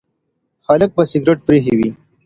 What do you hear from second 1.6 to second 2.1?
وي.